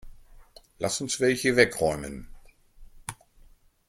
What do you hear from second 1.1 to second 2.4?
welche wegräumen.